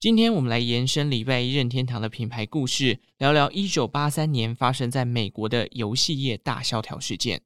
[0.00, 7.38] 今天我们来延伸礼拜一任天堂的品牌故事，聊聊一九八三年发生在美国的游戏业大萧条事件。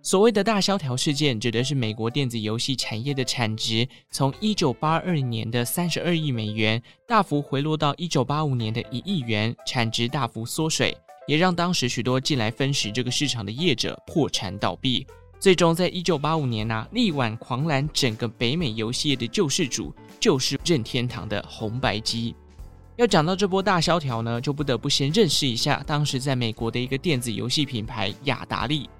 [0.00, 15.06] 所谓的大萧条事件，指的是美国电子游戏产业的产值从一九八二年的三十二亿美元大幅回落到一九八五年的一亿元，产值大幅缩水，也让当时许多进来分食这个市场的业者破产倒闭。
[15.40, 22.34] 最终，在一九八五年呢、力挽狂澜，整个北美游戏业的救世主就是任天堂的红白机。
[22.96, 28.90] 要讲到这波大萧条呢，就不得不先认识一下当时在美国的一个电子游戏品牌雅达利。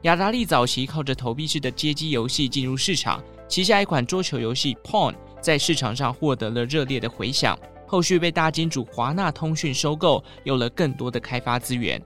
[0.00, 7.56] 雅达利早期靠着投币式的街机游戏进入市场，旗下一款桌球游戏《Pong》在市场上获得了热烈的回响。
[7.86, 12.02] 后续被大金主华纳通讯收购，有了更多的开发资源。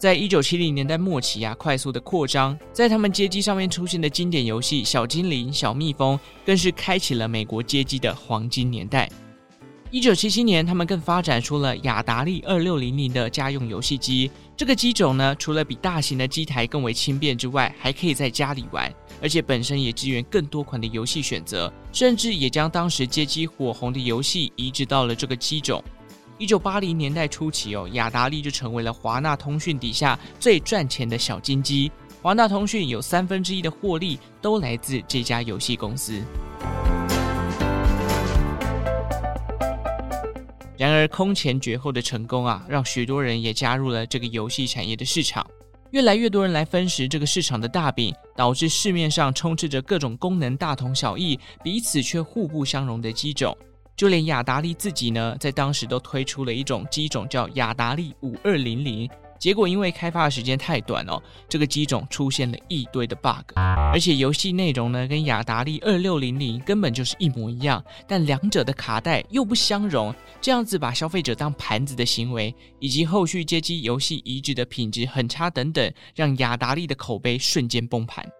[0.00, 9.06] 在一九七零年代末期啊，快速的扩张，在他们街机上面出现的经典游戏《小精灵》《小蜜蜂》，更是开启了美国街机的黄金年代。
[9.90, 14.30] 一九七七年，他们更发展出了雅达利二六零零的家用游戏机。
[14.56, 25.84] 这个机种呢，除了比大型的机台更为轻便之外，还可以在家里玩，而且本身也支援更多款的游戏选择，甚至也将当时街机火红的游戏移植到了这个机种。
[26.40, 31.92] 一九八零年代初期哦，雅达利就成为了华纳通讯底下最赚钱的小金鸡。
[32.22, 36.22] 华纳通讯有三分之一的获利都来自这家游戏公司。
[40.78, 45.46] 然而，空前绝后的成功啊，让许多人也加入了这个游戏产业的市场。
[45.90, 53.54] 越来越多人来分食这个市场的大饼，导致市面上充斥着各种功能大同小异、彼此却互不相容的机种。
[53.96, 59.08] 就连雅达利自己呢，在当时都推出了一种机种，叫雅达利五二零零。
[59.38, 78.30] 结果因为开发的时间太短哦，这个机种出现了一堆的 bug，而且游戏内容呢跟雅达利二六零零根本就是一模一样，但两者的卡带又不相容，这样子把消费者当盘子的行为，以及后续街机游戏移植的品质很差等等，让雅达利的口碑瞬间崩盘。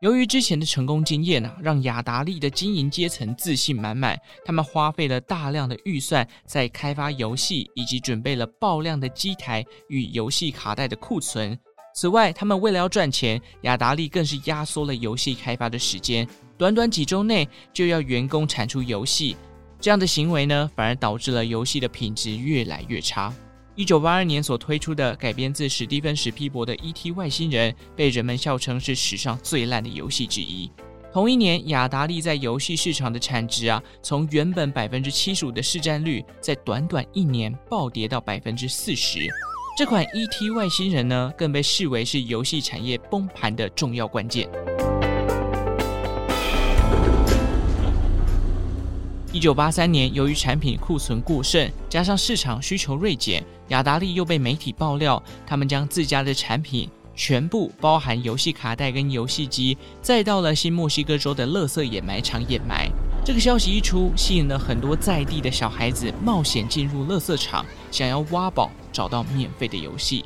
[0.00, 11.58] 由于之前的成功经验啊，让雅达利的经营阶层自信满满，他们花费了大量的预算在开发游戏，以及准备了爆量的机台与游戏卡带的库存。
[11.94, 19.36] 此外，他们为了要赚钱，雅达利更是压缩了游戏开发的时间，短短几周内就要员工产出游戏。
[19.78, 23.30] 这样的行为呢，反而导致了游戏的品质越来越差。
[23.76, 27.12] 一九八二年所推出的改编自史蒂芬史皮伯的《E.T.
[27.12, 30.70] 外星人》，被人们笑称是史上最烂的游戏之一。
[31.12, 39.20] 同一年，雅达利在游戏市场的产值啊，从原本百分之七十五的市占率，在短短一年暴跌到百分之四十。
[39.78, 40.50] 这款《E.T.
[40.50, 44.48] 外星人》呢，更被视为是游戏产业崩盘的重要关键。
[49.32, 62.90] 一九八三年，由于产品库存过剩，加上市场需求锐减，雅达利又被媒体爆料，他们将自家的产品全部包含游戏卡带跟游戏机，再到了新墨西哥州的垃圾掩埋场掩埋。
[63.24, 70.24] 这个消息一出，吸引了很多在地的小孩子冒险进入垃圾场，想要挖宝找到免费的游戏。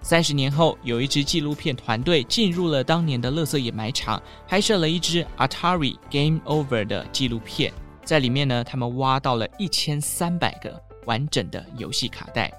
[0.00, 7.72] 三十年后，有一支纪录片团队进入了当年的垃圾掩埋场，拍摄了一支 Atari Game Over 的纪录片。
[8.04, 12.52] 在里面呢，他们挖到了一千三百个完整的游戏卡带。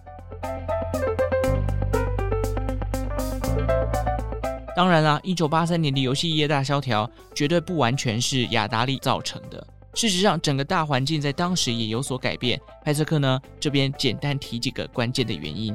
[4.76, 9.66] 当然啦，一九八三年的游戏业大萧条绝对不完全是雅达利造成的。
[9.94, 12.60] 事实上，整个大环境在当时也有所改变。
[12.84, 15.74] 派翠克呢，这边简单提几个关键的原因。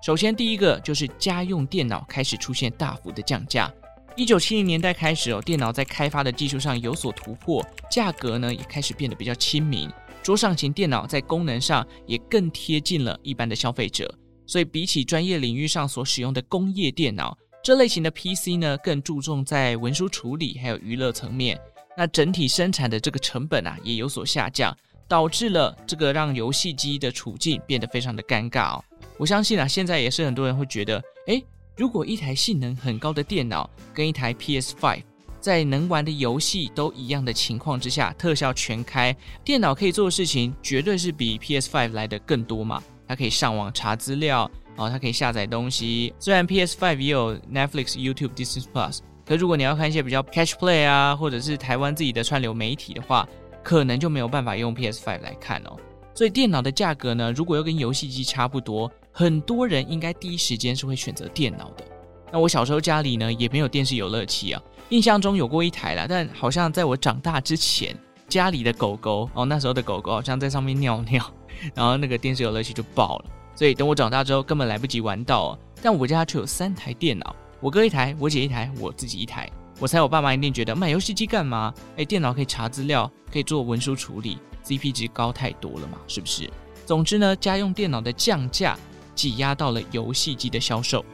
[0.00, 3.68] 首先，第一个就是家用电脑开始出现大幅的降价。
[4.16, 9.88] 一九七零年代开始哦，电脑在开发的技术上有所突破，价格呢也开始变得比较亲民。
[10.22, 14.12] 桌上型电脑在功能上也更贴近了一般的消费者，
[14.46, 21.58] 所以比起专业领域上所使用的工业电脑，这类型的 PC 呢更注重在文书处理还有娱乐层面。
[21.96, 24.76] 那整体生产的这个成本啊也有所下降，
[25.08, 28.84] 导致了这个让游戏机的处境变得非常的尴尬哦。
[29.16, 31.42] 我相信啊，现在也是很多人会觉得，诶。
[31.80, 35.02] 如果一台性能很高的电脑跟一台 PS5
[35.40, 42.82] 在能玩的游戏都一样的情况之下，特效全开，电脑可以做的事情绝对是比 PS5 来的更多嘛。
[43.08, 44.42] 它可以上网查资料，
[44.76, 46.12] 哦，它可以下载东西。
[46.18, 53.26] 虽然 PS5 也有 Netflix、YouTube、Disney Plus，可如果你要看一些比较 Catch Play 啊，或者是台湾自己的串流媒体的话，
[53.64, 55.78] 可能就没有办法用 PS5 来看哦。
[56.14, 58.92] 所以电脑的价格呢，如果又跟游戏机差不多。
[59.12, 61.84] 很多人应该第一时间是会选择电脑的，
[62.32, 67.96] 那我小时候家里呢也没有电视游乐器啊，印象中有过一台啦，但好像在我长大之前，
[68.28, 71.24] 家里的狗狗哦，那时候的狗狗好像在上面尿尿，
[71.74, 73.24] 然后那个电视游乐器就爆了，
[73.54, 75.58] 所以等我长大之后根本来不及玩到啊。
[75.82, 79.50] 但我家却有三台电脑，我哥一台，我姐一台，我自己一台。
[79.78, 81.72] 我猜我爸妈一定觉得买游戏机干嘛？
[81.96, 86.50] 哎，电脑可以查资料，可以做文书处理，CP 值高太多了嘛，是不是？
[86.84, 88.78] 总之呢，家用电脑的降价
[89.14, 91.04] 挤压到了游戏机的销售。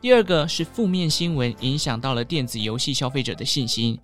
[0.00, 3.98] 第二个是负面新闻影响到了电子游戏消费者的信心。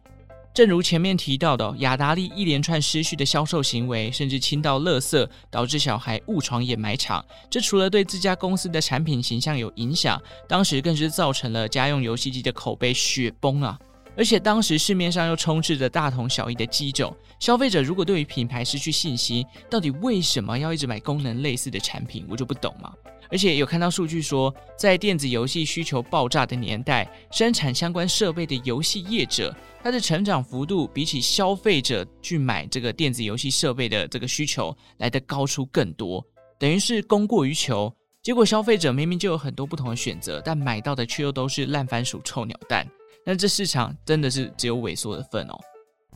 [0.54, 7.24] 正如前面提到的，雅达利一连串失序的销售行为，甚至倾倒垃圾，导致小孩误闯掩埋场。
[7.48, 13.78] 这除了对自家公司的产品形象有影响，当时更是造成了家用游戏机的口碑雪崩啊！
[14.18, 22.26] 而且当时市面上又充斥着大同小异的机种，消费者如果对于品牌失去信心，到底为什么要一直买功能类似的产品？
[22.28, 22.92] 我就不懂嘛。
[23.30, 29.54] 而且有看到数据说，在电子游戏需求爆炸的年代，生产相关设备的游戏业者，
[29.84, 36.24] 它的成长幅度比起消费者去买这个电子游戏设备的这个需求来得高出更多，
[36.58, 37.94] 等于是供过于求。
[38.20, 42.84] 结果消费者明明就有很多不同的选择，但买到的却又都是烂番薯、臭鸟蛋。
[43.30, 45.60] 那这市场真的是只有萎缩的份哦。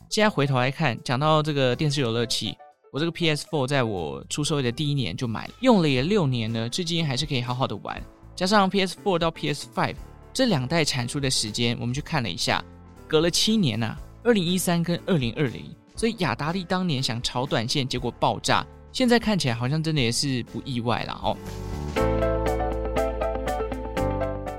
[0.09, 2.57] 现在回头来看，讲到这个电视游乐器。
[2.91, 8.01] 我这个 PS4 在我出社会的第一年就买了，用了也六年呢，至今还是可以好好的玩。
[8.35, 9.95] 加上 PS4 到 PS5
[10.33, 12.65] 这两代产出的时间，我们去看了一下，
[13.07, 15.63] 隔了七年呐、啊，二零一三跟二零二零。
[15.95, 21.37] 所以雅达利当年想炒短线，结果爆炸，现在看起来好像真的也是不意外了哦。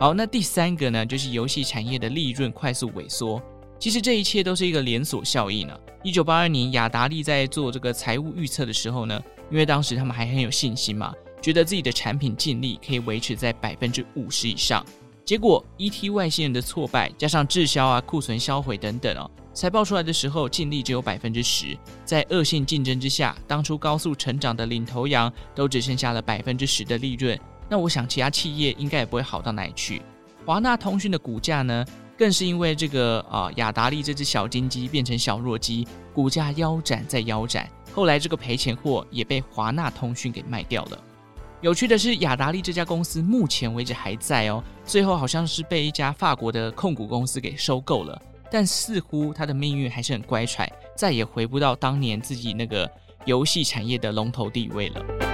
[0.01, 3.41] 好，那第三个呢，就是游戏产业的利润快速萎缩。
[3.79, 5.81] 其实这一切都是一个连锁效应呢。
[6.03, 14.85] 一九八二年，雅达利在做这个财务预测的时候呢，因为当时他们还很有信心嘛，觉得自己的产品净利可以维持在百分之五十以上。
[15.25, 16.11] 结果，E.T.
[16.11, 21.79] 外星人的挫败，加上滞销啊、库存销毁等等哦，财报出来的时候净利只有百分之十。
[22.05, 27.39] 在恶性竞争之下，当初高速成长的领头羊都只剩下了百分之十的利润。
[27.75, 30.01] 那我想，其他企业应该也不会好到哪里去。
[30.47, 31.85] 华纳通讯的股价呢？
[32.17, 35.85] 更是因为这个啊，雅达利这只小金鸡变成小弱鸡，
[36.15, 37.69] 股价腰斩再腰斩。
[37.93, 41.03] 后来这个赔钱货也被华纳通讯给卖掉了。
[41.63, 48.23] 有趣的是，雅达利这家公司目前为止还在哦，最后好像是被一家法国的控股公司给收购了，
[48.53, 52.89] 但似乎它的命运还是很乖舛，再也回不到当年自己那个
[53.25, 55.34] 游戏产业的龙头地位了。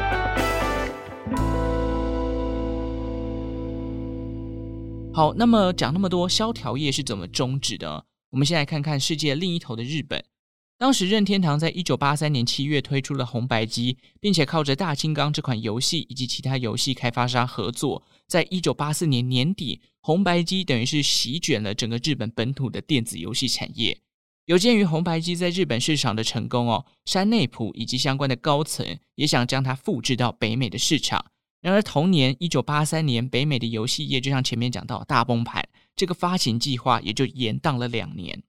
[5.20, 8.06] 好，那么讲那么多，萧条业是怎么终止的？
[8.30, 10.24] 我们先来看看世界另一头的日本。
[10.78, 24.00] 当时任天堂在一九八三年七月推出了红白机，并且靠着大金刚这款游戏以及其他游戏开发商合作，在一九八四年年底，红白机等于是席卷了整个日本本土的电子游戏产业。
[24.46, 31.26] 有鉴于红白机在日本市场的成功哦，山内溥以及相关的高层也想将它复制到北美的市场。
[31.60, 38.42] 然而，同年一九八三年，北美的游戏业就像前面讲到大崩盘，这个发行计划也就延宕了两年。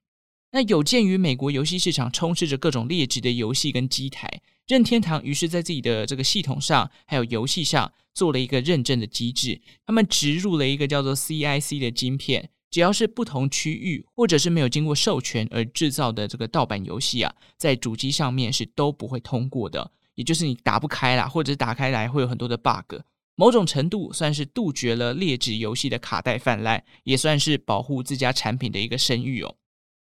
[0.53, 19.91] 那有鉴于美国游戏市场充斥着各种劣质的游戏跟机台，任天堂于是在自己的这个系统上还有游戏上做了一个认证的机制，他们植入了一个叫做 CIC 的晶片，只要是不同区域或者是没有经过授权而制造的这个盗版游戏啊，在主机上面是都不会通过的。
[20.21, 23.01] 也就是你打不开啦，或者打开来会有很多的 bug，
[23.33, 29.55] 某种程度算是杜绝了劣质游戏的卡带泛滥，也算是保护自家产品的一个声誉哦。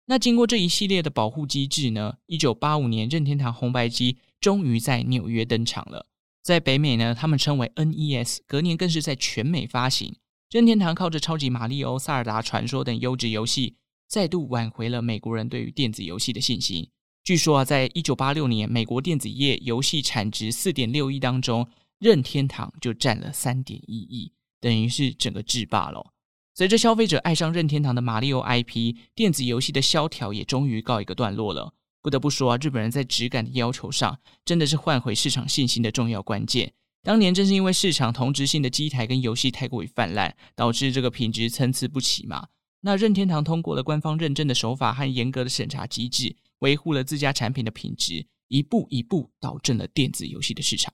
[0.06, 6.06] 那经过这一系列的保护机制呢，一九八五年任天堂红白机终于在纽约登场了，
[6.42, 10.16] 在北美呢，他们称为 NES，隔年更是在全美发行。
[10.50, 13.76] 任天堂靠着超级玛利欧、萨尔达传说等优质游戏，
[14.08, 16.88] 再度挽回了美国人对于电子游戏的信心。
[17.28, 21.68] 据说啊，在一九八六年，美国电子业游戏产值四点六亿当中，
[21.99, 24.32] 任天堂就占了三点一亿，
[24.62, 26.14] 等于是整个制霸了。
[26.54, 31.75] 随着消费者爱上任天堂的马里奥 IP，电子游戏的萧条也终于告一个段落了。
[32.00, 36.73] 不得不说啊，日本人在质感的要求上，真的是换回市场信心的重要关键。
[37.02, 42.49] 当年正是因为市场同质性的机台跟游戏太过于泛滥，导致这个品质参差不齐嘛。
[42.80, 46.35] 那任天堂通过了官方认证的手法和严格的审查机制。
[46.60, 50.92] 维护了自家产品的品质，一步一步导正了电子游戏的市场。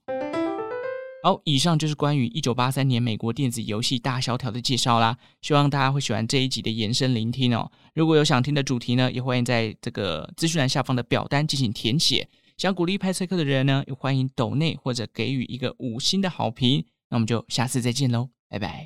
[1.23, 5.17] 好，以上就是关于一九八三年美国电子游戏大萧条的介绍啦。
[5.41, 7.71] 希望大家会喜欢这一集的延伸聆听哦。
[7.95, 12.29] 如果有想听的主题呢，也欢迎在这个资讯栏下方的表单进行填写。
[12.57, 16.85] 想鼓励派翠克的人呢，也欢迎抖内或者给予一个五星的好评。
[17.09, 18.85] 那我们就下次再见喽，拜拜。